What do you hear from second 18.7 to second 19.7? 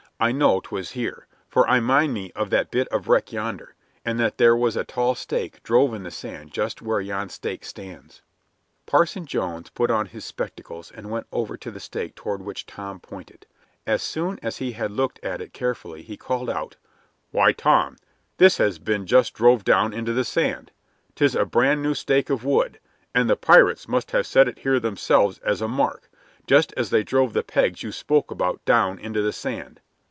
been just drove